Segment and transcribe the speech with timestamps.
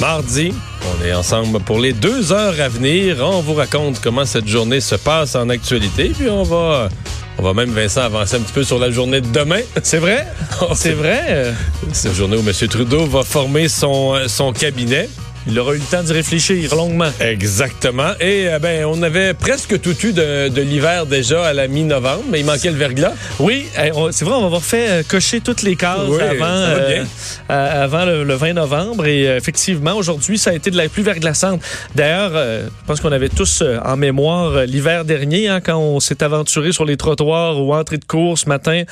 [0.00, 0.52] Mardi,
[0.82, 3.18] on est ensemble pour les deux heures à venir.
[3.20, 6.90] On vous raconte comment cette journée se passe en actualité, puis on va,
[7.38, 9.60] on va même Vincent avancer un petit peu sur la journée de demain.
[9.82, 10.26] C'est vrai,
[10.74, 11.54] c'est vrai?
[11.92, 12.68] C'est la journée où M.
[12.68, 15.08] Trudeau va former son, son cabinet.
[15.48, 17.10] Il aura eu le temps d'y réfléchir longuement.
[17.20, 18.10] Exactement.
[18.20, 22.24] Et euh, ben, on avait presque tout eu de, de l'hiver déjà à la mi-novembre,
[22.30, 23.12] mais il manquait le verglas.
[23.38, 26.46] Oui, eh, c'est vrai, on va avoir fait euh, cocher toutes les cases Oui, avant,
[26.48, 27.04] euh,
[27.48, 29.06] avant le, le 20 novembre.
[29.06, 31.62] Et effectivement, aujourd'hui, ça a été de la pluie verglaçante.
[31.94, 36.24] D'ailleurs, euh, je pense qu'on avait tous en mémoire l'hiver dernier, hein, quand on s'est
[36.24, 38.82] aventuré sur les trottoirs ou entrée de cours ce matin,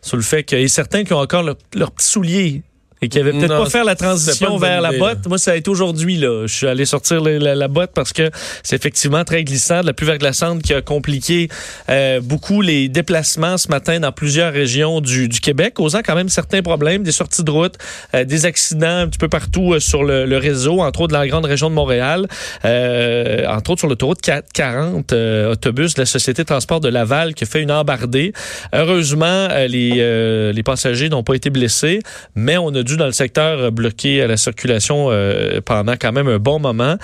[0.00, 2.62] sur le fait qu'il y a certains qui ont encore leur- leurs petits souliers.
[3.04, 5.26] Et qui avaient peut-être pas faire la transition vers la idée, botte.
[5.28, 6.16] Moi, ça a été aujourd'hui.
[6.16, 6.46] là.
[6.46, 8.30] Je suis allé sortir la, la- la botte parce que
[8.62, 9.80] c'est effectivement très glissant.
[9.82, 11.48] De la pluie verglaçante qui a compliqué
[11.90, 16.28] euh, beaucoup les déplacements ce matin dans plusieurs régions du, du Québec, causant quand même
[16.28, 17.74] certains problèmes, des sorties de route,
[18.14, 21.20] euh, des accidents un petit peu partout euh, sur le, le réseau, entre autres dans
[21.20, 22.26] la grande région de Montréal,
[22.64, 27.34] euh, entre autres sur l'autoroute 440, euh, autobus de la Société de transport de Laval
[27.34, 28.32] qui a fait une embardée.
[28.72, 32.00] Heureusement, les, euh, les passagers n'ont pas été blessés,
[32.34, 36.12] mais on a dû dans le secteur euh, bloquer euh, la circulation euh, pendant quand
[36.12, 36.96] même un bon moment.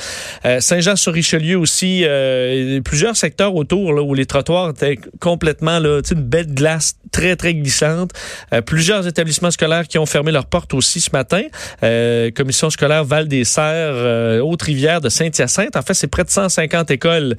[0.44, 2.04] Euh, Saint-Jean-sur-Richelieu aussi,
[2.84, 7.54] plusieurs secteurs autour là, où les trottoirs étaient complètement là, une belle glace très très
[7.54, 8.12] glissante.
[8.66, 11.42] Plusieurs établissements scolaires qui ont fermé leurs portes aussi ce matin.
[12.34, 15.76] Commission scolaire Val des Serres, Haute-Rivière de Saint-Hyacinthe.
[15.76, 17.36] En fait, c'est près de 150 écoles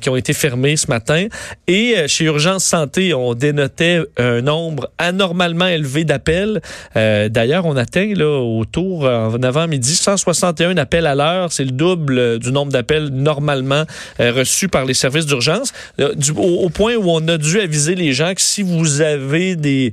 [0.00, 1.26] qui ont été fermées ce matin.
[1.66, 6.60] Et chez Urgence Santé, on dénotait un nombre anormalement élevé d'appels.
[6.94, 11.52] D'ailleurs, on atteint là, autour, en avant-midi, 161 appels à l'heure.
[11.52, 13.84] C'est le double euh, du nombre d'appels normalement
[14.20, 15.72] euh, reçus par les services d'urgence.
[16.00, 19.92] Euh, au, point où on a dû aviser les gens que si vous avez des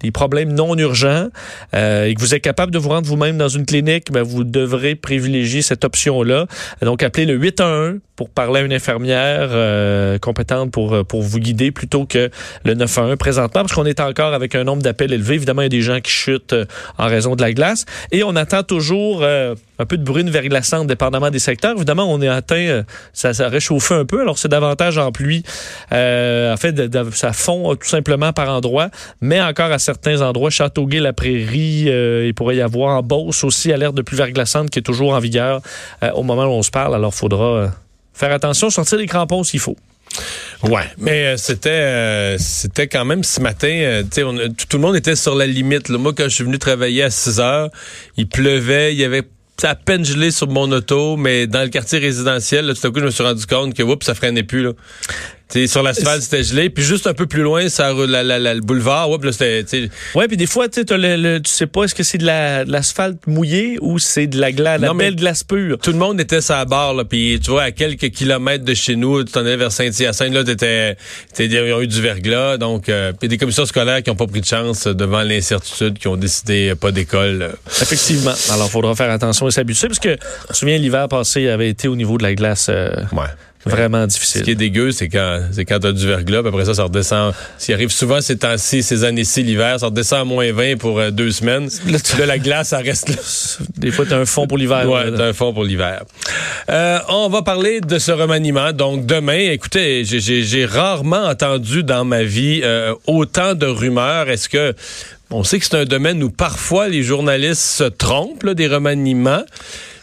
[0.00, 1.28] des problèmes non urgents
[1.72, 4.96] et que vous êtes capable de vous rendre vous-même dans une clinique, ben, vous devrez
[4.96, 6.48] privilégier cette option-là.
[6.80, 11.40] Donc, appelez le 811 pour parler à une infirmière euh, compétente pour, euh, pour vous
[11.40, 12.30] guider plutôt que
[12.64, 15.34] le 911 présentement, parce qu'on est encore avec un nombre d'appels élevé.
[15.34, 16.64] Évidemment, il y a des gens qui chutent euh,
[16.98, 17.84] en raison de la glace.
[18.12, 21.74] Et on attend toujours euh, un peu de brune verglaçante, dépendamment des secteurs.
[21.76, 25.42] Évidemment, on est atteint, euh, ça, ça réchauffe un peu, alors c'est davantage en pluie.
[25.92, 26.74] Euh, en fait,
[27.14, 28.88] ça fond tout simplement par endroits,
[29.20, 33.94] mais encore à certains endroits, Châteauguay-la-Prairie, euh, il pourrait y avoir en Beauce aussi alerte
[33.94, 35.60] de pluie verglaçante qui est toujours en vigueur
[36.14, 36.94] au moment où on se parle.
[36.94, 37.72] Alors, faudra
[38.12, 39.76] faire attention, sortir les crampons s'il faut.
[40.62, 44.76] Ouais, mais euh, c'était euh, c'était quand même ce matin, euh, tu sais, on tout
[44.76, 45.88] le monde était sur la limite.
[45.88, 45.98] là.
[45.98, 47.70] Moi, quand je suis venu travailler à 6 heures,
[48.16, 49.22] il pleuvait, il y avait
[49.62, 53.00] à peine gelé sur mon auto, mais dans le quartier résidentiel, là, tout à coup,
[53.00, 54.62] je me suis rendu compte que oups, ça freinait plus.
[54.62, 54.72] Là.
[55.52, 56.70] Tu sais, sur l'asphalte, c'était gelé.
[56.70, 59.90] Puis juste un peu plus loin, ça, la, la- la- le boulevard, oups, là, c'était...
[60.14, 62.16] Ouais, puis des fois, tu sais, t'as le, le- tu sais pas est-ce que c'est
[62.18, 65.44] de la- de l'asphalte mouillé ou c'est de la glace, la Non, mais- belle glace
[65.44, 65.76] pure?
[65.78, 68.72] Tout le monde était sur la barre, là, puis tu vois, à quelques kilomètres de
[68.74, 70.96] chez nous, tu t'en allais vers Saint-Hyacinthe, là, t'étais,
[71.38, 74.40] ils ont eu du verglas, donc, euh, puis des commissions scolaires qui n'ont pas pris
[74.40, 77.52] de chance devant l'incertitude, qui ont décidé pas d'école.
[77.82, 78.32] Effectivement.
[78.50, 81.68] Alors, il faudra faire attention et s'habituer parce que, je me souviens, l'hiver passé avait
[81.68, 83.26] été au niveau de la glace euh, Ouais.
[83.64, 84.42] Vraiment Ce difficile.
[84.42, 87.32] qui est dégueu, c'est quand, c'est quand t'as du verglas, puis après ça, ça redescend.
[87.58, 91.10] S'il arrive souvent ces temps-ci, ces années-ci, l'hiver, ça redescend à moins 20 pour euh,
[91.10, 91.68] deux semaines.
[92.18, 93.16] Là, la glace, ça reste là.
[93.76, 94.88] Des fois, t'as un fond pour l'hiver.
[94.88, 96.04] Ouais, t'as un fond pour l'hiver.
[96.70, 98.72] Euh, on va parler de ce remaniement.
[98.72, 104.28] Donc demain, écoutez, j'ai rarement entendu dans ma vie euh, autant de rumeurs.
[104.28, 104.74] Est-ce que
[105.30, 109.42] on sait que c'est un domaine où parfois les journalistes se trompent là, des remaniements.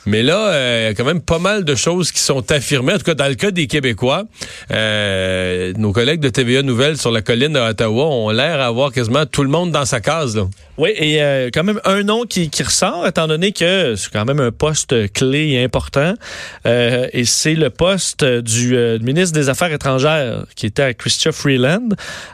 [0.06, 2.94] Mais là, euh, il y a quand même pas mal de choses qui sont affirmées.
[2.94, 4.24] En tout cas, dans le cas des Québécois,
[4.72, 9.25] euh, nos collègues de TVA Nouvelles sur la colline à Ottawa ont l'air d'avoir quasiment
[9.25, 10.40] tout le monde dans sa case.
[10.78, 14.40] Oui, et euh, quand même un nom qui, ressort, étant donné que c'est quand même
[14.40, 16.13] un poste clé et important,
[16.66, 21.90] et c'est le poste du ministre des Affaires étrangères qui était à Chrystia Freeland.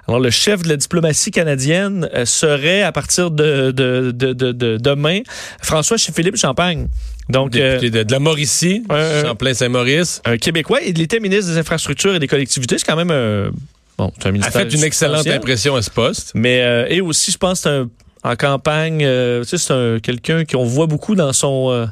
[0.08, 5.22] Alors, le chef de la diplomatie canadienne serait, à partir de, de demain,
[5.62, 6.88] François Philippe Champagne.
[7.30, 10.22] Donc, euh, Député de, de la Mauricie, euh, Champlain-Saint-Maurice.
[10.26, 12.78] un Québécois, il était ministre des Infrastructures et des collectivités.
[12.78, 13.50] C'est quand même un...
[13.98, 16.32] Bon, un a ministère fait une excellente impression à ce poste.
[16.36, 17.90] Mais euh, et aussi, je pense, un-
[18.24, 21.86] en campagne, euh, tu sais, c'est un- quelqu'un qu'on voit beaucoup dans son euh,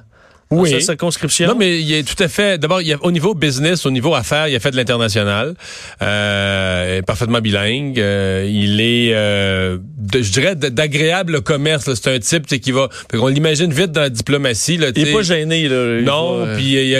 [0.61, 0.71] Oui.
[0.71, 1.47] Dans sa circonscription.
[1.47, 2.57] Non, mais il est tout à fait.
[2.57, 5.55] D'abord, il y a- au niveau business, au niveau affaires, il a fait de l'international.
[6.01, 7.99] Euh, parfaitement bilingue.
[7.99, 11.87] Euh, il est, euh, de- je dirais, d'agréable commerce.
[11.87, 11.93] là.
[11.95, 12.89] C'est un type qui va.
[13.13, 14.77] On l'imagine vite dans la diplomatie.
[14.77, 15.67] Là, il est pas gêné.
[15.67, 15.97] Là.
[15.99, 16.97] Il Non, puis il, il,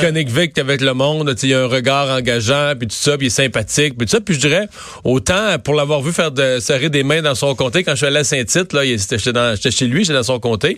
[0.00, 3.16] connecte vite avec le monde, tu sais, il a un regard engageant, puis tout ça,
[3.16, 4.20] puis il est sympathique, puis tout ça.
[4.20, 4.68] Puis je dirais,
[5.04, 8.06] autant pour l'avoir vu faire de serrer des mains dans son comté, quand je suis
[8.06, 10.76] allé à Saint-Tite, là, j'étais chez lui, j'étais dans son comté.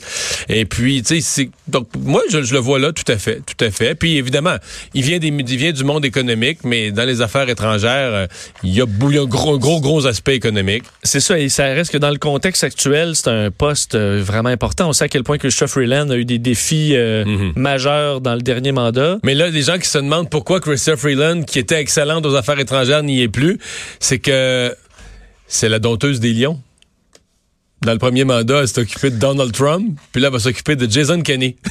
[0.49, 3.64] Et puis, tu sais, donc moi, je, je le vois là, tout à fait, tout
[3.64, 3.94] à fait.
[3.94, 4.56] Puis évidemment,
[4.94, 8.26] il vient, des, il vient du monde économique, mais dans les affaires étrangères, euh,
[8.62, 10.85] il y a, il y a un gros, gros, gros aspect économique.
[11.03, 14.49] C'est ça, et ça reste que dans le contexte actuel, c'est un poste euh, vraiment
[14.49, 14.88] important.
[14.88, 17.53] On sait à quel point que Christophe Freeland a eu des défis euh, Mhm.
[17.56, 19.19] majeurs dans le dernier mandat.
[19.25, 22.58] Mais là, les gens qui se demandent pourquoi Christopher Freeland, qui était excellente aux affaires
[22.61, 23.58] étrangères, n'y est plus,
[24.00, 24.75] c'est que
[25.49, 26.61] c'est la dompteuse des lions.
[27.87, 30.75] Dans le premier mandat, elle s'est occupée de Donald Trump, puis là, elle va s'occuper
[30.75, 31.56] de Jason Kenney.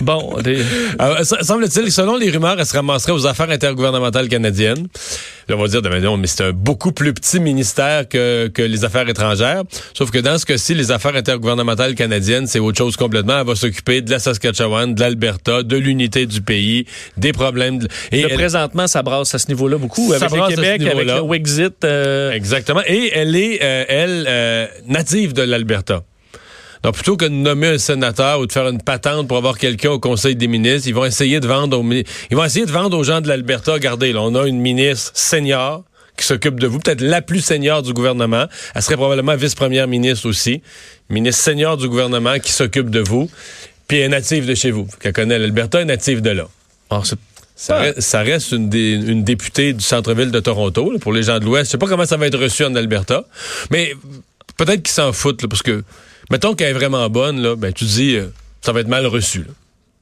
[0.00, 0.62] Bon, des-
[0.98, 4.86] Alors, ça- semble-t-il, selon les rumeurs, elle se ramasserait aux affaires intergouvernementales canadiennes.
[5.46, 8.62] Là, on va dire, ben non, mais c'est un beaucoup plus petit ministère que, que
[8.62, 9.62] les affaires étrangères.
[9.92, 13.40] Sauf que dans ce cas-ci, les affaires intergouvernementales canadiennes, c'est autre chose complètement.
[13.40, 16.86] Elle va s'occuper de la Saskatchewan, de l'Alberta, de l'unité du pays,
[17.18, 17.80] des problèmes.
[17.80, 20.08] de- Et elle- présentement, ça brasse à ce niveau-là beaucoup.
[20.14, 21.84] Ça avec brasse le Québec, avec le Wexit.
[21.84, 22.80] euh, Exactement.
[22.86, 26.02] Et elle est, euh, elle, euh, native de l'Alberta.
[26.82, 29.90] Donc, plutôt que de nommer un sénateur ou de faire une patente pour avoir quelqu'un
[29.90, 32.96] au Conseil des ministres, ils vont essayer de vendre aux, ils vont essayer de vendre
[32.96, 33.72] aux gens de l'Alberta.
[33.74, 35.84] Regardez, là, on a une ministre senior
[36.16, 38.46] qui s'occupe de vous, peut-être la plus senior du gouvernement.
[38.74, 40.62] Elle serait probablement vice-première ministre aussi.
[41.10, 43.30] Ministre senior du gouvernement qui s'occupe de vous.
[43.88, 44.86] Puis elle est native de chez vous.
[45.00, 46.48] Qu'elle connaît l'Alberta, est native de là.
[47.56, 47.80] Ça, Ah.
[47.80, 48.70] reste, ça reste une,
[49.22, 51.66] députée du centre-ville de Toronto, là, pour les gens de l'Ouest.
[51.66, 53.24] Je sais pas comment ça va être reçu en Alberta,
[53.70, 53.92] mais
[54.64, 55.82] peut-être qu'ils s'en foutent, là, parce que,
[56.30, 58.26] mettons qu'elle est vraiment bonne, là, ben, tu dis, euh,
[58.60, 59.40] ça va être mal reçu.
[59.40, 59.52] là.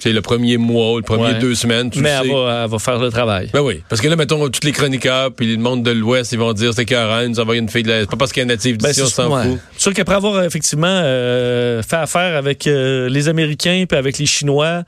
[0.00, 1.38] C'est le premier mois, le premier Ouais.
[1.40, 2.32] deux semaines, tu mais le elle sais.
[2.32, 3.50] va, elle va faire le travail.
[3.52, 6.38] Ben oui, parce que là, mettons, tous les chroniqueurs, puis le monde de l'Ouest, ils
[6.38, 8.00] vont dire, c'est qu'Aaron, nous envoie une fille de la...
[8.02, 9.42] C'est pas parce qu'elle est native Ben, d'ici, on c'est s'en ouais.
[9.42, 9.58] fout.
[9.72, 14.18] C'est sûr qu'après avoir euh, effectivement euh, fait affaire avec euh, les Américains puis avec
[14.18, 14.84] les Chinois,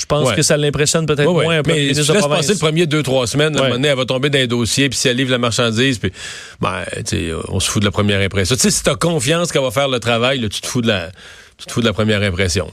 [0.00, 0.34] je pense Ouais.
[0.36, 1.44] que ça l'impressionne peut-être Ouais, ouais.
[1.44, 3.62] moins un peu Mais si tu laisses passer le premier deux, trois semaines, à un
[3.64, 6.12] moment donné, elle va tomber dans un dossier, puis si elle livre la marchandise, puis
[6.60, 6.84] ben,
[7.48, 8.56] on se fout de la première impression.
[8.56, 10.88] Tu sais, si t'as confiance qu'elle va faire le travail, là, tu te fous de
[10.88, 11.10] la,
[11.58, 12.72] tu te fous de la première impression.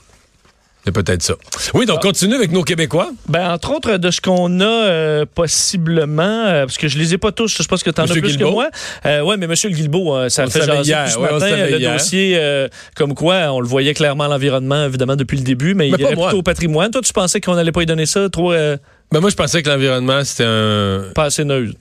[0.90, 1.36] C'est peut-être ça.
[1.76, 3.12] Oui, donc continue avec nos Québécois.
[3.28, 7.20] Ben, entre autres, de ce qu'on a euh, possiblement, euh, parce que je les ai
[7.20, 8.48] pas tous, je pense que tu en as Monsieur plus Guilbeault?
[8.50, 8.70] que moi.
[9.06, 11.56] Euh, ouais, mais Monsieur Guilbeault, ça On le fait jaser hier, ce ouais, matin.
[11.70, 11.94] le hier.
[11.94, 15.98] dossier, comme quoi, on le voyait clairement à l'environnement, évidemment, depuis le début, mais, Mais
[16.00, 16.28] il moi.
[16.30, 16.90] plutôt au patrimoine.
[16.90, 19.70] Toi, tu pensais qu'on allait pas y donner ça, trop Ben, moi, je pensais que
[19.70, 21.78] l'environnement, c'était un, pas assez neutre.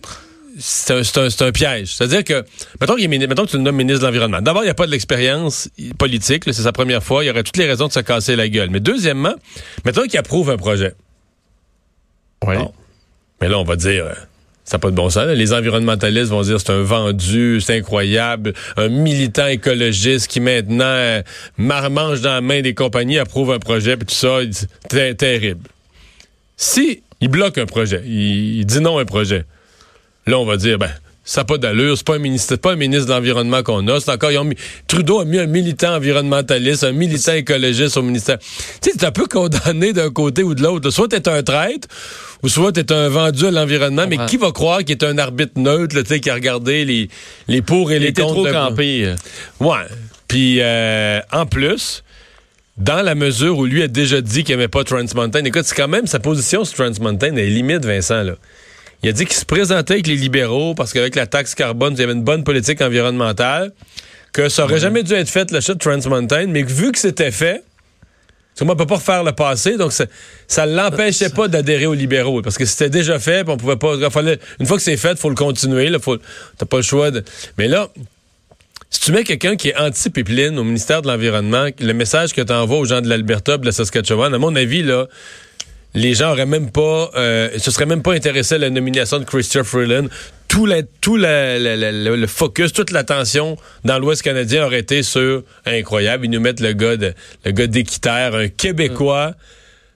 [0.58, 1.94] C'est un, piège.
[1.94, 2.44] C'est-à-dire que,
[2.80, 4.40] mettons, mini- mettons que tu le nommes ministre de l'Environnement.
[4.40, 5.68] D'abord, il n'y a pas de l'expérience
[5.98, 6.44] politique.
[6.46, 7.24] C'est sa première fois.
[7.24, 8.70] Il y aurait toutes les raisons de se casser la gueule.
[8.70, 9.34] Mais deuxièmement,
[9.84, 10.94] mettons qu'il approuve un projet.
[12.46, 12.56] Oui.
[12.56, 12.72] Bon.
[13.40, 14.12] Mais là, on va dire, euh,
[14.64, 15.24] ça n'a pas de bon sens.
[15.26, 15.34] là.
[15.34, 18.52] Les environnementalistes vont dire c'est un vendu, c'est incroyable.
[18.76, 21.22] Un militant écologiste qui maintenant euh,
[21.56, 24.66] mar- mange dans la main des compagnies, approuve un projet, puis tout ça, il dit,
[24.90, 25.68] c'est terrible.
[26.56, 29.44] Si il bloque un projet, il, il dit non à un projet,
[30.28, 30.90] là, on va dire, ben,
[31.24, 33.86] ça n'a pas d'allure, c'est pas un ministre, c'est pas un ministre de l'Environnement qu'on
[33.88, 37.96] a, c'est encore, ils ont mis- Trudeau a mis un militant environnementaliste, un militant écologiste
[37.98, 38.38] au ministère.
[38.38, 38.46] Tu
[38.90, 40.88] sais, c'est un peu condamné d'un côté ou de l'autre.
[40.90, 41.86] Soit t'es un traître,
[42.42, 45.52] ou soit t'es un vendu à l'environnement, mais qui va croire qu'il est un arbitre
[45.56, 47.10] neutre, tu sais, qui a regardé les,
[47.46, 48.34] les pour et Il les était contre.
[48.34, 49.04] trop de- campé.
[49.04, 49.16] euh.
[49.60, 49.84] Ouais.
[50.28, 52.04] Puis, euh, en plus,
[52.78, 55.74] dans la mesure où lui a déjà dit qu'il n'aimait pas Trans Mountain, écoute, c'est
[55.76, 58.32] quand même sa position sur Trans Mountain est limite, Vincent, là.
[59.02, 62.00] Il a dit qu'il se présentait avec les libéraux parce qu'avec la taxe carbone, il
[62.00, 63.72] y avait une bonne politique environnementale,
[64.32, 66.98] que ça aurait jamais dû être fait, l'achat de Trans Mountain, mais que vu que
[66.98, 67.62] c'était fait,
[68.54, 70.06] parce que moi, on peut pas refaire le passé, donc ça,
[70.48, 73.94] ça l'empêchait pas d'adhérer aux libéraux, parce que c'était déjà fait, puis on pouvait pas.
[73.94, 75.88] il fallait- une fois que c'est fait, faut le continuer.
[75.90, 76.16] Là, faut,
[76.58, 77.22] t'as pas le choix de.
[77.56, 77.88] Mais là,
[78.90, 82.52] si tu mets quelqu'un qui est anti-pipeline au ministère de l'Environnement, le message que tu
[82.52, 85.06] envoies aux gens de l'Alberta, de la Saskatchewan, à mon avis, là,
[85.94, 89.24] les gens auraient même pas, euh, se seraient même pas intéressés à la nomination de
[89.24, 90.08] Christopher Freeland.
[90.48, 95.02] Tout, la, tout la- la- le, le focus, toute l'attention dans l'Ouest canadien aurait été
[95.02, 96.24] sur incroyable.
[96.26, 97.12] Ils nous mettent le gars de,
[97.44, 99.34] le gars d'Équiterre, un Québécois,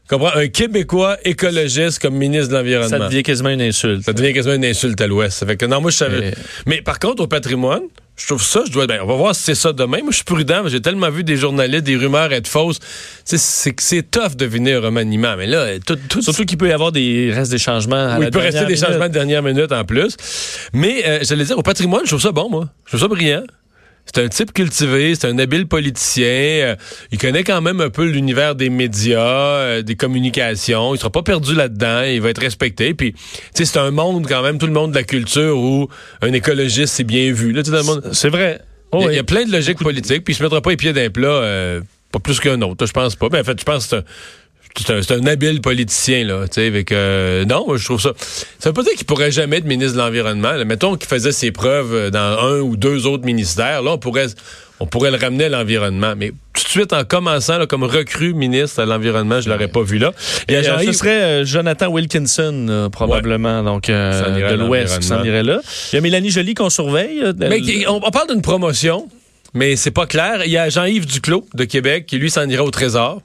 [0.09, 2.89] comprends, un Québécois écologiste comme ministre de l'Environnement.
[2.99, 4.05] Ça devient quasiment une insulte.
[4.05, 5.45] Ça devient quasiment une insulte à l'Ouest.
[5.47, 6.35] Fait que non, moi je savais.
[6.67, 7.83] Mais par contre, au patrimoine,
[8.17, 8.87] je trouve ça, je dois.
[8.87, 9.99] Ben, on va voir si c'est ça demain.
[10.03, 10.69] Moi, je suis prudent.
[10.69, 12.79] J'ai tellement vu des journalistes, des rumeurs être fausses.
[13.25, 15.35] C'est c'est tough de venir un remaniement.
[15.37, 17.97] Mais là, tout, tout Surtout qu'il peut y avoir des restes des changements.
[17.97, 20.17] à oui, la il peut rester des changements de dernière minute en plus.
[20.73, 22.69] Mais euh, j'allais dire, au patrimoine, je trouve ça bon, moi.
[22.85, 23.45] Je trouve ça brillant.
[24.05, 26.25] C'est un type cultivé, c'est un habile politicien.
[26.27, 26.77] euh,
[27.13, 30.95] il connaît quand même un peu l'univers des médias, euh, des communications.
[30.95, 32.03] Il sera pas perdu là-dedans.
[32.03, 32.93] Il va être respecté.
[32.95, 33.21] Puis, tu
[33.55, 35.89] sais, c'est un monde quand même, tout le monde de la culture où
[36.21, 37.53] un écologiste c'est bien vu.
[37.53, 38.61] Là, dans le monde- C'est vrai.
[38.93, 40.25] il, y a, il y a plein de logiques politiques.
[40.25, 41.81] Puis, il se mettra pas les pieds d'un plat, euh,
[42.11, 42.85] pas plus qu'un autre.
[42.85, 43.29] Je pense pas.
[43.31, 43.97] Ben, en fait, je pense que
[44.77, 48.13] c'est un- habile politicien, là, tu sais, avec, euh, non, moi, je trouve ça,
[48.59, 50.53] ça veut pas dire qu'il pourrait jamais être ministre de l'Environnement.
[50.67, 54.27] Mettons qu'il faisait ses preuves euh, dans un ou deux autres ministères, là, on pourrait,
[54.81, 56.15] on pourrait le ramener à l'environnement.
[56.17, 59.83] Mais tout de suite, en commençant, là, comme recrue ministre à l'environnement, je l'aurais pas
[59.83, 60.13] vu là.
[60.49, 64.63] Il y a Et, euh, ce serait euh, Jonathan Wilkinson, euh, probablement, donc irait de
[64.65, 65.61] l'Ouest qui s'en irait là.
[65.93, 67.23] Il y a Mélanie Joly qu'on surveille.
[67.39, 69.09] Mais on, on parle d'une promotion,
[69.55, 70.43] mais c'est pas clair.
[70.45, 73.21] Il y a Jean-Yves Duclos de Québec qui, lui, s'en ira au Trésor.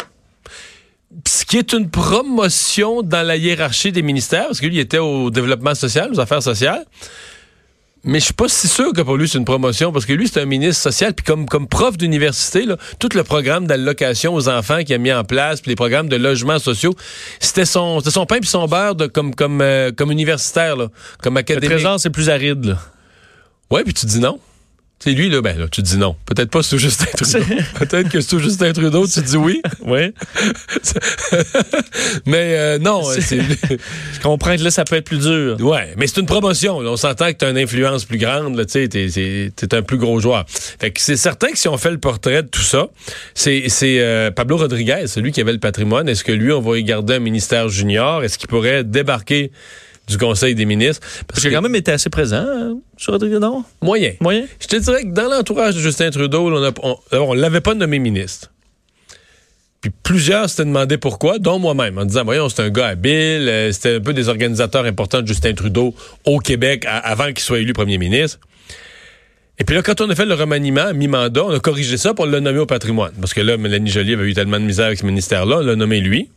[1.26, 4.98] Ce qui est une promotion dans la hiérarchie des ministères, parce que lui, il était
[4.98, 6.86] au développement social, aux affaires sociales.
[8.04, 10.28] Mais je suis pas si sûr que pour lui, c'est une promotion, parce que lui,
[10.28, 14.48] c'est un ministre social, puis comme, comme prof d'université, là, tout le programme d'allocation aux
[14.48, 16.96] enfants qu'il a mis en place, puis les programmes de logements sociaux,
[17.40, 20.88] c'était son, c'était son pain puis son beurre de, comme, comme, euh, comme universitaire, là,
[21.22, 21.70] comme le académique.
[21.70, 22.66] Trésor, c'est plus aride.
[22.66, 22.78] Là.
[23.72, 24.40] Ouais, puis tu dis non.
[25.00, 26.16] C'est lui, là, ben là, tu dis non.
[26.26, 27.46] Peut-être pas sous Justin Trudeau.
[27.78, 29.62] Peut-être que sous Justin Trudeau, tu dis oui.
[29.86, 30.12] Oui.
[32.26, 33.40] Mais euh, non, C'est- c'est.
[33.42, 35.58] Je comprends que là, ça peut être plus dur.
[35.62, 36.82] Ouais, mais c'est une promotion.
[36.82, 36.92] là.
[36.92, 39.82] On s'entend que tu as une influence plus grande, tu sais, t'es, c'est- t'es un
[39.82, 40.46] plus gros joueur.
[40.48, 42.88] Fait que c'est certain que si on fait le portrait de tout ça,
[43.34, 46.10] c'est, c'est euh, Pablo Rodriguez, celui qui avait le patrimoine.
[46.10, 48.24] Est-ce que lui, on va y garder un ministère junior?
[48.24, 49.52] Est-ce qu'il pourrait débarquer
[50.08, 51.06] du Conseil des ministres?
[51.28, 53.64] Parce a quand même été assez présent hein, sur Rodrigue, non?
[53.82, 54.14] moyen.
[54.22, 54.46] Moyen?
[54.60, 58.00] Je te dirais que dans l'entourage de Justin Trudeau, là, on on l'avait pas nommé
[58.00, 58.52] ministre.
[59.82, 63.72] Puis plusieurs s'étaient demandé pourquoi, dont moi-même, en disant, voyons, c'est un gars habile, euh,
[63.72, 65.94] c'était un peu des organisateurs importants de Justin Trudeau
[66.26, 68.40] au Québec à- avant qu'il soit élu premier ministre.
[69.60, 72.26] Et puis là, quand on a fait le remaniement mi-mandat, on a corrigé ça pour
[72.26, 73.14] le nommer au patrimoine.
[73.20, 75.76] Parce que là, Mélanie Joly avait eu tellement de misère avec ce ministère-là, on l'a
[75.76, 76.30] nommé lui.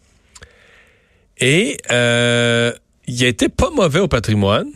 [1.38, 2.72] Et euh,
[3.10, 4.68] il été pas mauvais au patrimoine.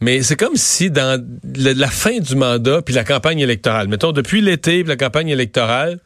[0.00, 1.20] Mais c'est comme si dans
[1.56, 5.28] le- la fin du mandat puis la campagne électorale, mettons depuis l'été puis la campagne
[5.28, 5.98] électorale,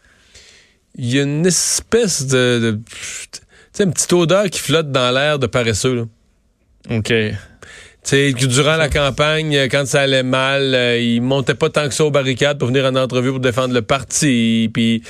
[0.97, 2.81] il y a une espèce de, de-
[3.33, 3.41] tu
[3.73, 5.95] sais, une petite odeur qui flotte dans l'air de paresseux.
[5.95, 6.97] Là.
[6.97, 7.09] OK.
[7.09, 7.35] Tu
[8.03, 12.05] sais, durant la campagne, quand ça allait mal, euh, il montait pas tant que ça
[12.05, 14.71] aux barricades pour venir en entrevue pour défendre le parti.
[14.73, 15.03] Puis,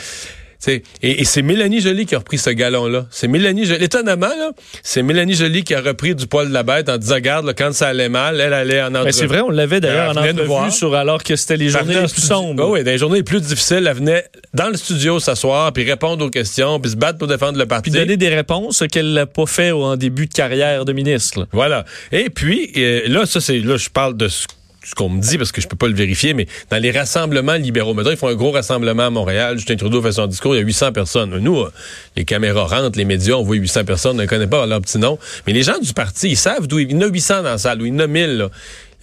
[0.68, 3.06] et, et c'est Mélanie Joly qui a repris ce galon-là.
[3.10, 3.82] C'est Mélanie Joly.
[3.84, 4.52] Étonnamment, là,
[4.82, 7.54] c'est Mélanie Joly qui a repris du poil de la bête en disant, regarde, là,
[7.54, 9.04] quand ça allait mal, elle allait en entrevue.
[9.04, 12.08] Ben, c'est vrai, on l'avait d'ailleurs en entrevue sur alors que c'était les journées les
[12.08, 12.62] plus sombres.
[12.64, 15.84] Ah oui, dans les journées les plus difficiles, elle venait dans le studio s'asseoir, puis
[15.88, 17.90] répondre aux questions, puis se battre pour défendre le parti.
[17.90, 21.40] Puis donner des réponses qu'elle n'a pas fait en début de carrière de ministre.
[21.40, 21.46] là.
[21.52, 21.84] Voilà.
[22.10, 24.46] Et puis, euh, là, ça, c'est, là, je parle de ce,
[24.84, 27.54] ce qu'on me dit parce que je peux pas le vérifier, mais dans les rassemblements
[27.54, 29.56] libéraux, maintenant, ils font un gros rassemblement à Montréal.
[29.56, 31.38] Justin Trudeau fait son discours, il y a 800 personnes.
[31.38, 31.72] Nous, euh,
[32.16, 34.98] les caméras rentrent, les médias, on voit 800 personnes, on ne connaît pas leur petit
[34.98, 35.18] nom.
[35.46, 37.42] Mais les gens du parti, ils savent d'où ils Il y en a 800 dans
[37.44, 38.50] la salle, ou il y en a 1000, là.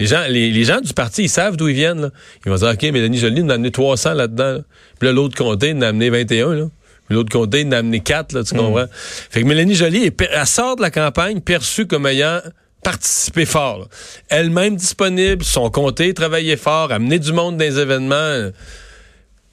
[0.01, 2.09] Les gens, les, les gens du parti, ils savent d'où ils viennent, là.
[2.45, 4.53] Ils vont dire, OK, Mélanie Joly nous a amené 300 là-dedans.
[4.53, 4.59] là.
[4.99, 6.65] Puis là, l'autre comté, en a amené 21, là.
[7.07, 8.85] Puis l'autre comté, il en a amené 4, là, tu comprends?
[9.29, 12.39] Fait que Mélanie per- elle sort de la campagne perçue comme ayant
[12.83, 13.79] participé fort.
[13.79, 13.85] là.
[14.29, 18.51] Elle-même disponible, son comté travaillait fort, amener du monde dans les événements.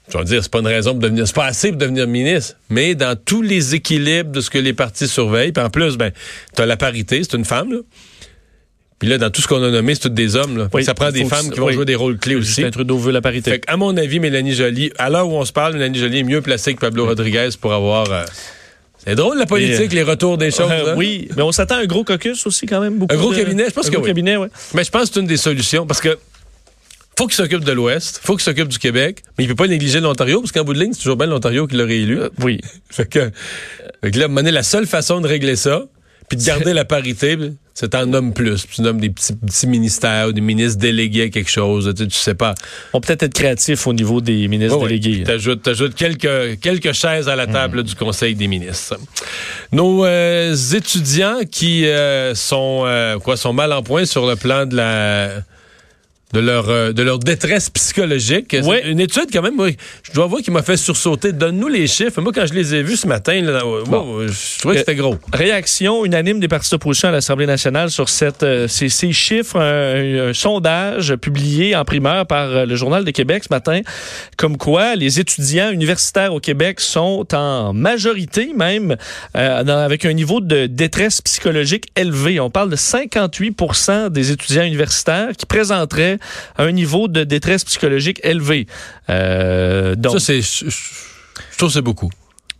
[0.09, 2.55] Je vais dire, c'est pas une raison pour devenir, c'est pas assez pour devenir ministre,
[2.69, 6.11] mais dans tous les équilibres de ce que les partis surveillent, puis en plus, ben,
[6.55, 7.79] t'as la parité, c'est une femme, là.
[8.99, 10.69] Puis là, dans tout ce qu'on a nommé, c'est tous des hommes, là.
[10.73, 11.73] Oui, ça prend des femmes qui vont oui.
[11.73, 12.55] jouer des rôles clés aussi.
[12.55, 13.51] Justin Trudeau veut la parité.
[13.51, 16.23] Fait à mon avis, Mélanie Joly, à l'heure où on se parle, Mélanie Joly est
[16.23, 18.11] mieux placée que Pablo Rodriguez pour avoir.
[18.11, 18.23] euh,
[19.07, 20.69] C'est drôle la politique, les retours des choses.
[20.69, 20.95] Euh, hein?
[20.97, 22.97] oui, mais on s'attend à un gros caucus aussi quand même.
[22.97, 24.09] Beaucoup Un gros de- cabinet, je pense un que gros oui.
[24.09, 24.49] cabinet, ouais.
[24.73, 26.17] Mais je pense que c'est une des solutions parce que
[27.17, 30.01] faut qu'il s'occupe de l'Ouest, faut qu'il s'occupe du Québec, mais il peut pas négliger
[30.01, 32.19] l'Ontario parce qu'en bout de ligne, c'est toujours bien l'Ontario qui l'a réélu.
[32.43, 32.59] Oui.
[32.89, 33.31] Fait que,
[34.03, 35.85] fait que là, à un moment donné, la seule façon de régler ça,
[36.27, 37.37] puis de garder la parité,
[37.73, 38.65] c'est en nommes plus.
[38.65, 41.93] Puis tu nommes des petits, petits ministères ou des ministres délégués à quelque chose.
[41.95, 42.53] Tu sais, tu sais pas.
[42.91, 45.23] On peut peut-être être créatif au niveau des ministres délégués.
[45.23, 48.97] T'ajoutes, t'ajoutes quelques, quelques chaises à la table du Conseil des ministres.
[49.71, 54.65] Nos euh, étudiants qui euh, sont euh, quoi sont mal en point sur le plan
[54.65, 55.29] de la
[56.33, 58.55] de leur euh, de leur détresse psychologique.
[58.63, 58.83] Ouais.
[58.89, 59.69] Une étude quand même, moi,
[60.03, 61.31] je dois avouer qui m'a fait sursauter.
[61.31, 62.19] Donne-nous les chiffres.
[62.21, 64.27] Moi, quand je les ai vus ce matin, là, euh, Bon.
[64.27, 65.15] je trouvais que c'était gros.
[65.31, 70.29] Réaction unanime des partis d'opposition à l'Assemblée nationale sur cette, euh, ces, ces chiffres, un,
[70.29, 73.79] un sondage publié en primeur par euh, le Journal de Québec ce matin,
[74.35, 78.97] comme quoi les étudiants universitaires au Québec sont en majorité même
[79.37, 82.39] euh, dans- avec un niveau de détresse psychologique élevé.
[82.41, 86.16] On parle de 58% des étudiants universitaires qui présenteraient
[86.57, 88.67] serait un niveau de détresse psychologique élevé.
[89.09, 90.41] Euh, donc, Ça, c'est.
[90.41, 90.65] Je,
[91.57, 92.09] trouve que c'est beaucoup.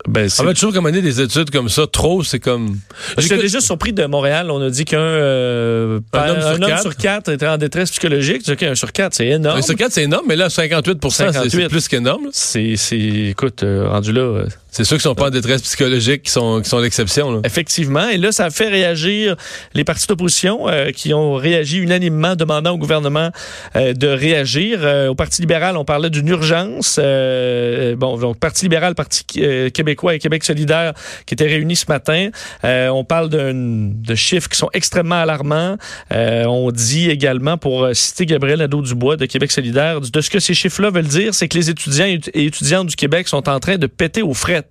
[0.07, 1.85] ben, va toujours commander des études comme ça.
[1.87, 2.77] Trop, c'est comme.
[3.17, 4.49] J'étais déjà surpris de Montréal.
[4.51, 6.81] On a dit qu'un euh, Un homme sur homme quatre.
[6.81, 8.43] sur quatre était en détresse psychologique.
[8.43, 9.57] Tu dis, OK, un sur quatre, c'est énorme.
[9.59, 11.49] Un sur quatre, c'est énorme, mais là, 58 c'est- 58.
[11.51, 12.27] c'est plus qu'énorme.
[12.31, 14.45] C'est, écoute, euh, rendu là,
[14.77, 17.41] C'est ceux qui sont pas en détresse psychologique qui sont, qui sont l'exception.
[17.43, 18.09] effectivement.
[18.09, 19.35] Et là, ça a fait réagir
[19.73, 23.31] les partis d'opposition euh, qui ont réagi unanimement, demandant au gouvernement
[23.75, 24.81] euh, de réagir.
[24.83, 26.99] Euh, au Parti libéral, on parlait d'une urgence.
[27.01, 30.93] Euh, bon, donc Parti libéral, Parti euh, québécois et Québec solidaire
[31.25, 32.29] qui étaient réunis ce matin.
[32.63, 35.77] Euh, on parle de chiffres qui sont extrêmement alarmants.
[36.11, 40.39] Euh, on dit également, pour euh, citer Gabriel Nadeau-Dubois de Québec solidaire, de ce que
[40.39, 43.77] ces chiffres-là veulent dire, c'est que les étudiants et étudiantes du Québec sont en train
[43.77, 44.66] de péter aux frettes.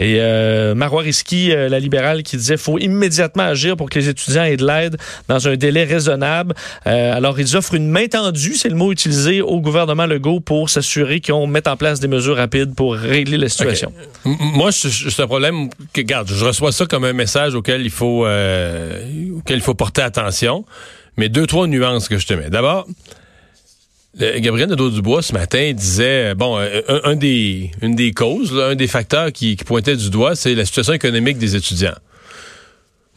[0.00, 4.08] Et euh, Marois Risky, euh, la libérale, qui disait faut immédiatement agir pour que les
[4.08, 4.96] étudiants aient de l'aide
[5.28, 6.54] dans un délai raisonnable.
[6.86, 10.70] Euh, alors, ils offrent une main tendue, c'est le mot utilisé, au gouvernement Legault pour
[10.70, 13.92] s'assurer qu'on mette en place des mesures rapides pour régler la situation.
[14.24, 18.24] Moi, c'est un problème que, regarde, je reçois ça comme un message auquel il faut,
[18.24, 19.02] euh,
[19.36, 20.64] auquel il faut porter attention.
[21.18, 22.48] Mais deux, trois nuances que je te mets.
[22.48, 22.86] D'abord,
[24.18, 28.66] Gabriel Nadeau-Dubois, ce matin, disait, euh, bon, euh, un, un des, une des causes, là,
[28.68, 31.94] un des facteurs qui, qui pointait du doigt, c'est la situation économique des étudiants.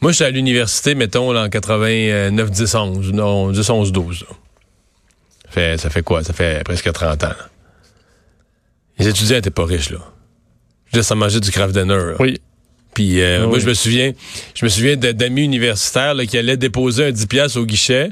[0.00, 4.20] Moi, je suis à l'université, mettons, là, en 89, 10, 11, non, 10, 11, 12.
[4.20, 4.36] là.
[5.50, 6.22] Fait, ça fait quoi?
[6.22, 7.28] Ça fait presque 30 ans.
[7.28, 7.48] là.
[8.98, 9.98] Les étudiants étaient pas riches, là.
[10.92, 11.94] Je ça mangeait du craft dinner.
[11.96, 12.14] là.
[12.20, 12.40] Oui.
[12.94, 14.12] Puis euh, moi, je me souviens,
[14.54, 18.10] je me souviens d'amis universitaires là, qui allaient déposer un 10 piastres au guichet.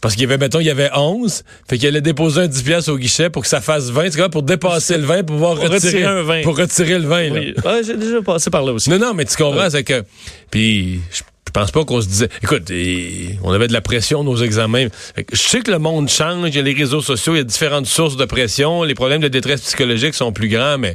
[0.00, 1.42] Parce qu'il y avait, mettons, il y avait 11.
[1.68, 4.10] Fait qu'il allait déposer un 10 piastres au guichet pour que ça fasse 20.
[4.12, 6.42] C'est quoi, pour dépasser le 20, pour pouvoir Pour retirer, retirer un 20.
[6.42, 7.30] Pour retirer le 20, là.
[7.40, 7.54] Oui.
[7.64, 8.90] Ouais, J'ai déjà passé par là aussi.
[8.90, 10.04] Non, non, mais tu comprends, c'est que.
[10.50, 12.28] Puis, je je pense pas qu'on se disait.
[12.42, 14.88] Écoute, et- on avait de la pression nos examens.
[15.32, 17.44] Je sais que le monde change, il y a les réseaux sociaux, il y a
[17.44, 20.94] différentes sources de pression, les problèmes de détresse psychologique sont plus grands, mais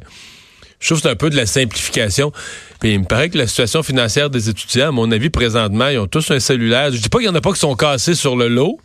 [0.83, 2.33] je trouve que c'est un peu de la simplification.
[2.81, 5.97] Puis il me paraît que la situation financière des étudiants, à mon avis, présentement, ils
[5.97, 6.91] ont tous un cellulaire.
[6.91, 8.77] Je dis pas qu'il y en a pas qui sont cassés sur le lot,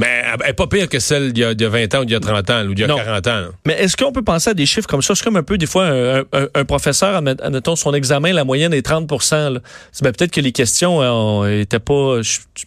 [0.00, 2.00] mais elle est pas pire que celle d'il y, a- d'il y a 20 ans
[2.00, 2.96] ou d'il y a 30 ans ou d'il y a Non.
[2.96, 3.40] 40 ans.
[3.40, 3.48] là.
[3.66, 5.14] Mais est-ce qu'on peut penser à des chiffres comme ça?
[5.14, 8.44] C'est comme un peu, des fois, un, un- un professeur, admet- admettons, son examen, la
[8.44, 9.60] moyenne est 30 là.
[9.92, 12.20] C'est, ben, peut-être que les questions euh, étaient pas,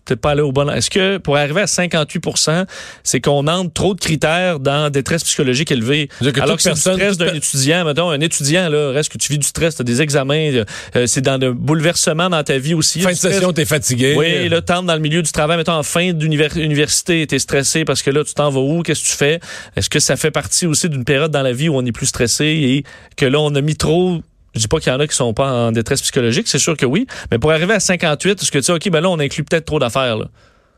[0.05, 0.69] peut-être pas allé au bon.
[0.69, 2.65] Est-ce que pour arriver à 58%
[3.03, 6.09] c'est qu'on entre trop de critères dans détresse psychologique élevée?
[6.21, 9.31] Que Alors que c'est personne- stress d'un étudiant, mettons, un étudiant, là, reste que tu
[9.31, 10.51] vis du stress, t'as des examens,
[10.95, 13.01] euh, c'est dans le bouleversement dans ta vie aussi.
[13.01, 14.15] Fin de session, t'es fatigué.
[14.17, 18.11] Oui, là, t'entres dans le milieu du travail, mettons, en fin d'université, stressé parce que
[18.11, 18.83] là, tu t'en vas où?
[18.83, 19.39] Qu'est-ce que tu fais?
[19.75, 22.07] Est-ce que ça fait partie aussi d'une période dans la vie où on est plus
[22.07, 22.83] stressé et
[23.15, 24.21] que là, on a mis trop...
[24.55, 26.77] Je dis pas qu'il y en a qui sont pas en détresse psychologique, c'est sûr
[26.77, 27.07] que oui.
[27.31, 29.65] Mais pour arriver à 58, est-ce que tu dis, OK, ben là, on inclut peut-être
[29.65, 30.25] trop d'affaires, là?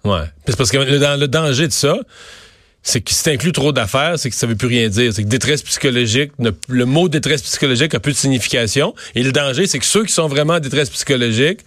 [0.06, 0.24] Ouais.
[0.58, 1.98] Parce que le, danger de ça,
[2.84, 5.12] c'est que si t'inclus trop d'affaires, c'est que ça veut plus rien dire.
[5.12, 6.32] C'est que détresse psychologique,
[6.70, 8.94] le mot détresse psychologique a plus de signification.
[9.16, 11.62] Et le danger, c'est que ceux qui sont vraiment en détresse psychologique,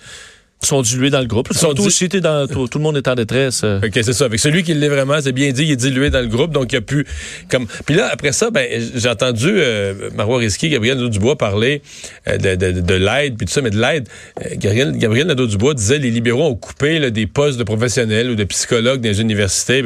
[0.66, 1.52] sont dilués dans le groupe.
[1.52, 3.62] sont Surtout di- si t'es dans, tout, tout le monde est en détresse.
[3.64, 3.78] euh.
[3.84, 4.24] Ok, c'est ça.
[4.24, 6.72] Avec celui qui l'est vraiment, c'est bien dit, il est dilué dans le groupe, donc
[6.72, 7.06] il a plus
[7.50, 7.66] comme.
[7.86, 11.82] Puis là, après ça, ben, j'ai entendu euh, Marois Risky, Gabriel Nadeau-Dubois parler
[12.26, 14.08] euh, de, de, de l'aide, puis tout ça, mais de l'aide.
[14.44, 18.34] euh, Gabriel, Gabriel Nadeau-Dubois disait les libéraux ont coupé là, des postes de professionnels ou
[18.34, 19.84] de psychologues dans les universités.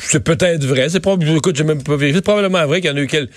[0.00, 0.88] C'est peut-être vrai.
[0.90, 2.18] C'est probablement, écoute, j'ai même pas vérifié.
[2.18, 3.30] C'est probablement vrai qu'il y en a eu quelques.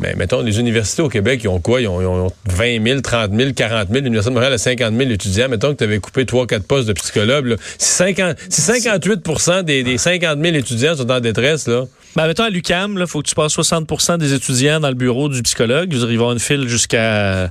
[0.00, 1.80] Mais mettons, les universités au Québec, ils ont quoi?
[1.80, 4.00] Ils ont, ils ont 20 000, 30 000, 40 000.
[4.04, 5.48] L'Université de Montréal a 50 000 étudiants.
[5.48, 7.46] Mettons que tu avais coupé 3-4 postes de psychologue.
[7.46, 7.56] là.
[7.78, 11.84] Si, 50 si 58 des, des 50 000 étudiants sont en détresse, là,
[12.14, 15.28] Ben, mettons, à l'UCAM, il faut que tu passes 60% des étudiants dans le bureau
[15.28, 15.92] du psychologue.
[15.92, 17.50] Ils vont une file jusqu'à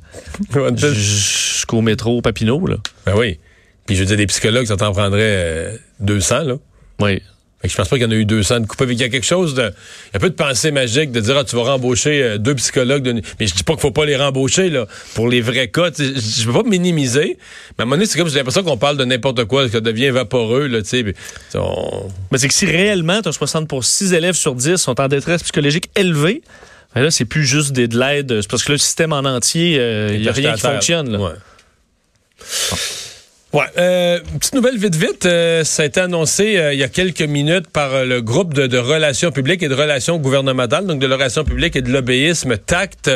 [0.93, 2.77] jusqu'au métro Papineau, là.
[3.05, 3.39] ben oui.
[3.86, 6.55] Puis je veux dire, des psychologues, ça t'en prendrait euh, 200, là.
[6.99, 7.21] Oui.
[7.61, 8.85] Fait que je pense pas qu'il y en a eu 200 de coupés.
[8.87, 9.63] Il y a quelque chose de...
[9.63, 12.53] Il y a peu de pensée magique de dire, ah, tu vas rembaucher euh, deux
[12.53, 13.01] psychologues.
[13.01, 15.89] de- Mais je dis pas qu'il faut pas les rembaucher, là, pour les vrais cas.
[15.97, 17.37] Je veux pas minimiser.
[17.39, 19.71] Mais à un moment donné, c'est comme, j'ai l'impression qu'on parle de n'importe quoi, que
[19.71, 21.13] ça devient vaporeux, là, tu sais.
[21.55, 25.01] On- Mais c'est que si réellement, tu as 60 pour 6 élèves sur 10 sont
[25.01, 26.43] en détresse psychologique élevée,
[26.93, 28.39] ben là, c'est plus juste des, de l'aide.
[28.41, 30.73] C'est parce que là, le système en entier, euh, il n'y a rien qui terre.
[30.73, 31.11] fonctionne.
[31.11, 31.19] Là.
[31.19, 31.31] Ouais.
[33.53, 33.63] Ouais.
[33.77, 37.21] Euh, petite nouvelle vite vite, euh, ça a été annoncé euh, il y a quelques
[37.21, 41.07] minutes par euh, le groupe de, de relations publiques et de relations gouvernementales, donc de
[41.07, 43.10] la relation publique et de lobbyisme TACT,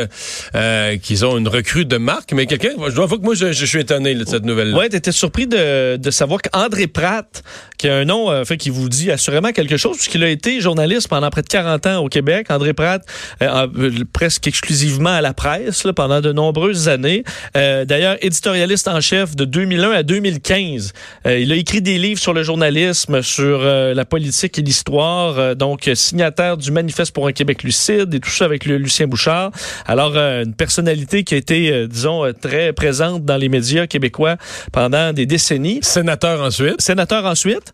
[0.56, 2.32] euh, qu'ils ont une recrue de marque.
[2.32, 4.78] Mais quelqu'un, je dois avouer que moi, je, je suis étonné là, de cette nouvelle-là.
[4.78, 7.44] Ouais, t'étais surpris de, de savoir qu'André Pratt,
[7.78, 10.62] qui a un nom euh, fait, qui vous dit assurément quelque chose, puisqu'il a été
[10.62, 12.48] journaliste pendant près de 40 ans au Québec.
[12.50, 13.04] André Pratt,
[13.42, 17.26] euh, euh, presque exclusivement à la presse là, pendant de nombreuses années.
[17.58, 20.94] Euh, D'ailleurs, éditorialiste en chef de 2001 à 2000 2015.
[21.26, 25.40] Euh, il a écrit des livres sur le journalisme, sur euh, la politique et l'histoire.
[25.40, 29.08] Euh, donc, signataire du Manifeste pour un Québec lucide et tout ça avec le Lucien
[29.08, 29.52] Bouchard.
[29.88, 34.38] Alors, une personnalité qui a été, disons, très présente dans les médias québécois
[34.72, 35.80] pendant des décennies.
[35.82, 36.82] Sénateur ensuite.
[36.82, 37.74] Sénateur ensuite,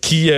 [0.00, 0.30] qui,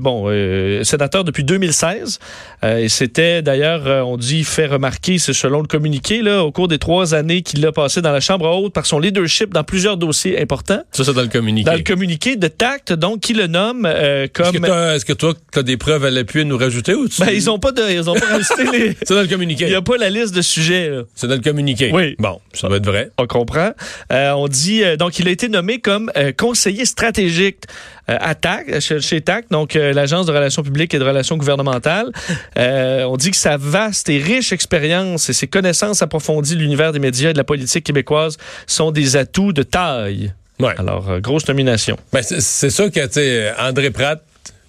[0.00, 2.18] bon, sénateur depuis 2016.
[2.62, 6.78] et c'était d'ailleurs, on dit, fait remarquer, c'est selon le communiqué, là, au cours des
[6.78, 10.40] trois années qu'il a passé dans la Chambre haute par son leadership dans plusieurs dossiers
[10.40, 10.63] importants.
[10.66, 11.68] Ça, c'est dans le communiqué.
[11.68, 14.64] Dans le communiqué de tact, donc, qui le nomme euh, comme...
[14.64, 17.20] Est-ce que, toi, tu as des preuves à l'appui à nous rajouter ou tu...
[17.20, 18.96] Ben, ils ont pas de, ils ont pas rajouté les...
[19.02, 19.64] C'est dans le communiqué.
[19.64, 20.90] Il n'y a pas la liste de sujets.
[21.14, 21.90] C'est dans le communiqué.
[21.92, 22.16] Oui.
[22.18, 23.10] Bon, ça va être vrai.
[23.18, 23.72] On comprend.
[24.12, 27.64] Euh, on dit, euh, donc, il a été nommé comme conseiller stratégique
[28.06, 32.12] à TAC, chez, TAC, donc l'Agence de relations publiques et de relations gouvernementales.
[32.56, 36.98] on dit que sa vaste et riche expérience et ses connaissances approfondies de l'univers des
[36.98, 38.36] médias et de la politique québécoise
[38.66, 40.32] sont des atouts de taille.
[40.60, 40.74] Ouais.
[40.78, 41.96] Alors, euh, grosse nomination.
[42.12, 44.22] Ben, c'est sûr que, tu André Pratt,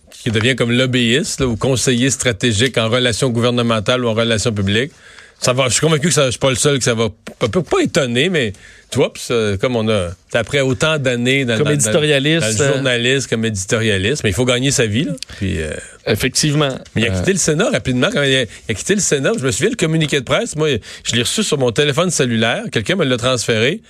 [0.10, 4.92] qui devient comme lobbyiste ou conseiller stratégique en relations gouvernementales ou en relations publiques,
[5.40, 7.10] ça va, je suis convaincu que ça, je suis pas le seul que ça va
[7.40, 8.54] pas, pas étonner, mais
[8.90, 9.14] tu vois,
[9.60, 14.34] comme on a après autant d'années dans, comme éditorialiste, le journaliste comme éditorialiste, mais il
[14.34, 15.14] faut gagner sa vie là.
[15.38, 15.72] Puis euh,
[16.08, 19.02] effectivement, mais il a quitté le Sénat rapidement quand il a, il a, quitté le
[19.02, 19.34] Sénat.
[19.38, 20.70] Je me souviens le communiqué de presse, moi
[21.04, 23.82] je l'ai reçu sur mon téléphone cellulaire, quelqu'un me l'a transféré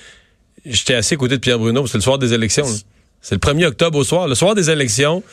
[0.65, 2.65] j'étais assis à côté de Pierre Bruno, c'est le soir des élections.
[3.21, 5.23] C'est le 1er octobre au soir, le soir des élections.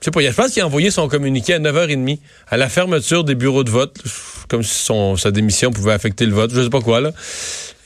[0.00, 3.24] Je sais pas, je pense qu'il a envoyé son communiqué à 9h30 à la fermeture
[3.24, 3.96] des bureaux de vote,
[4.48, 7.12] comme si son, sa démission pouvait affecter le vote, je sais pas quoi là.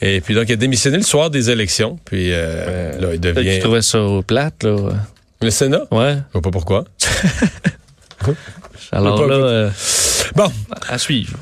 [0.02, 3.56] Et puis donc il a démissionné le soir des élections, puis euh, là il devient.
[3.56, 4.92] Tu trouvais ça plate là.
[5.42, 5.84] Le Sénat?
[5.90, 6.16] Ouais.
[6.34, 6.84] Je sais pas pourquoi.
[8.92, 9.70] Alors là, euh,
[10.34, 10.50] bon,
[10.88, 11.38] à suivre.